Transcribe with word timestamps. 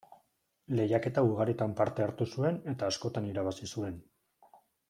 Lehiaketa 0.79 1.23
ugaritan 1.27 1.77
parte 1.83 2.05
hartu 2.07 2.29
zuen 2.39 2.59
eta 2.75 2.91
askotan 2.95 3.31
irabazi 3.33 3.73
zuen. 3.75 4.05